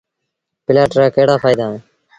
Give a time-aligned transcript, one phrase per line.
[0.65, 1.81] پلآٽ رآ ڪهڙآ ڦآئيدآ اهيݩ۔